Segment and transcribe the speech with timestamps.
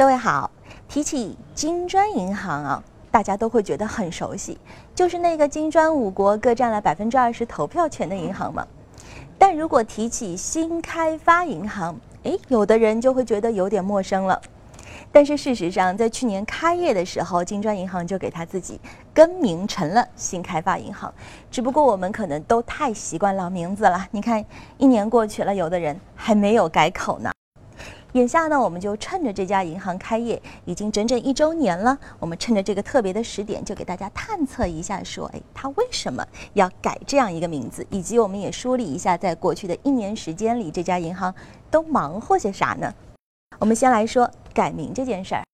[0.00, 0.50] 各位好，
[0.88, 4.56] 提起金砖银行啊，大家都会觉得很熟悉，
[4.94, 8.66] 就是那个金砖五国各占了百分之二十投票权的银行嘛。
[9.38, 14.40] 但如果提起新开发银行，诶，有的人就会觉得有点陌生了。
[15.12, 18.80] 但是事实上，在去年开业的时候，金砖银行就给他自己
[19.12, 21.12] 更名成了新开发银行。
[21.50, 24.06] 只不过我们可能都太习惯老名字了。
[24.12, 24.42] 你看，
[24.78, 27.30] 一年过去了，有的人还没有改口呢。
[28.12, 37.86] 眼下呢，我们就趁着这家银行开业已经整整一周年了，我们趁着这个特别的时点，就给大家探测一下，说，哎，它为什么要改这样一个名字？
[37.90, 41.32] 以及我们也梳理一下，在过去的一年时间里，这家银行
[41.70, 42.92] 都忙活些啥呢？
[43.58, 45.44] 我们先来说改名这件事儿，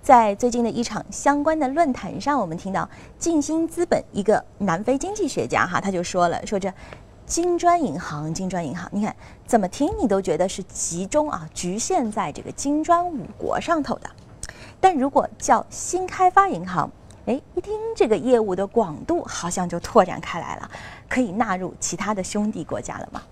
[0.00, 6.72] 在最近的一场相关的论坛上，我们听到静心资本一个南非经济学家哈，他就说了，说这。
[7.26, 9.14] 金砖银行，金砖银行，你看
[9.46, 14.10] 怎么听你都觉得是集中啊，局限在这个金砖五国上头的。
[14.78, 16.90] 但如果叫新开发银行，
[17.24, 20.70] 哎，一听这个业务的广度好像就拓展开来了，
[21.08, 23.22] 可以纳入其他的兄弟国家了吗？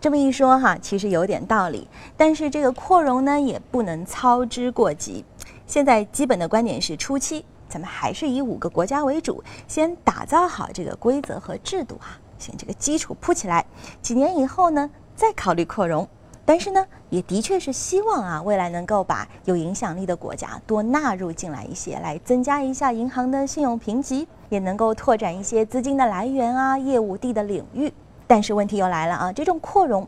[0.00, 1.86] 这么一说哈，其实有点道理。
[2.16, 5.22] 但是这个扩容呢，也不能操之过急。
[5.66, 12.18] 现在基本的观点是，初期咱们还是以五个国家为主，先打造好这个规则和制度哈。
[12.42, 13.64] 先这个基础铺起来，
[14.02, 16.06] 几年以后呢，再考虑扩容。
[16.44, 27.92] 但是呢，也的确是希望啊，未来能够把有影响力的国家多纳入进来一些，来增加一下银行的信用评级，也能够拓展一些资金的来源啊，业务地的领域。
[28.26, 30.06] 但是问题又来了啊，这种扩容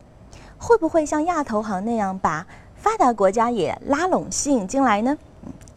[0.57, 5.17] 会不会像亚投行那样把发达国家也拉拢吸引进来呢？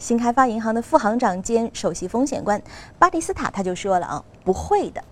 [0.00, 2.60] 新开发银行的副行长兼首席风险官
[2.98, 5.02] 巴蒂斯塔他就说了啊，不会的。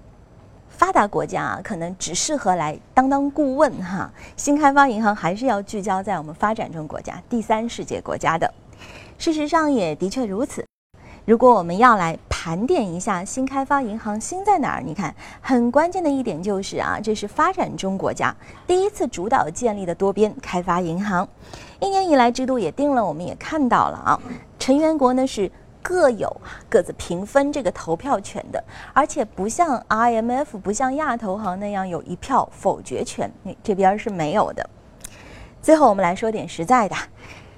[0.77, 4.13] 发达国家啊，可能只适合来当当顾问哈。
[4.37, 8.53] 新开发银行还是要聚焦在我们发展中国家、第三世界国家的。
[9.17, 10.63] 事实上也的确如此。
[11.25, 18.37] 如果我们要来盘点一下新开发银行新在哪儿，你看，很关键的一点就是啊，这是发展中国家
[18.67, 21.27] 第一次主导建立的多边开发银行。
[21.81, 24.21] 一年以来制度也定了，我们也看到了啊，
[24.59, 25.51] 成员国呢是。
[25.89, 26.37] 各有
[26.69, 33.33] 各自平分这个投票权的，而且不像 IMF、不像亚投行那样有一票否决权，
[33.63, 34.69] 这边是没有的。
[35.63, 36.97] 最后我们来说点实在的，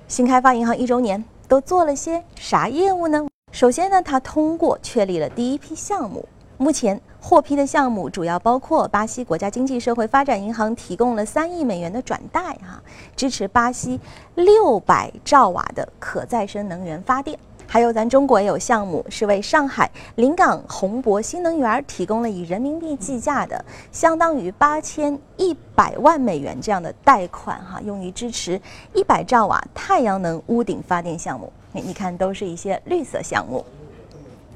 [0.06, 3.27] 新开发银行一周年都做了些啥业务呢？
[3.50, 6.28] 首先呢，它通过确立了第一批项目，
[6.59, 12.83] 目前获批的项目主要包括巴西国家经济社会发展银行提供了三亿美元的转贷，哈，
[13.16, 13.99] 支持巴西
[14.34, 17.39] 六百兆瓦的可再生能源发电。
[17.70, 23.62] 还有，咱中国也有项目，是为上海临港宏博新能源提供了以人民币计价的，
[23.92, 28.58] 相当于八千一百万美元这样的贷款，哈，用于支持
[28.94, 31.52] 一百兆瓦太阳能屋顶发电项目。
[31.72, 33.62] 你你看，都是一些绿色项目。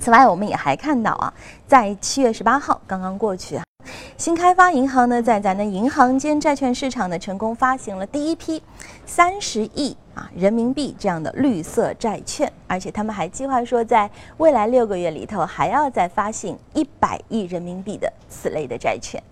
[0.00, 1.32] 此外，我们也还看到啊，
[1.66, 3.60] 在七月十八号刚刚过去。
[4.16, 8.62] 新开发银行呢，在咱的银行间债券市场呢，成功发行了第一批
[9.04, 19.22] 三十亿啊人民币这样的绿色债券，而且他们还计划说，在未来六个月里头，还要再发行一百亿人民币的此类的债券。